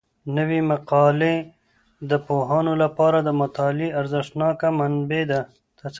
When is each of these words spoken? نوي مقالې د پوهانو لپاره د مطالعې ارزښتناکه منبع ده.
نوي 0.37 0.59
مقالې 0.71 1.35
د 2.09 2.11
پوهانو 2.27 2.73
لپاره 2.83 3.17
د 3.23 3.29
مطالعې 3.41 3.95
ارزښتناکه 3.99 4.67
منبع 4.79 5.23
ده. 5.31 5.41